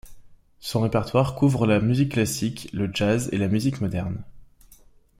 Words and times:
Son 0.59 0.81
répertoire 0.81 1.35
couvre 1.35 1.67
la 1.67 1.79
musique 1.79 2.13
classique, 2.13 2.71
le 2.73 2.89
jazz 2.91 3.29
et 3.33 3.37
la 3.37 3.47
musique 3.47 3.81
moderne. 3.81 4.23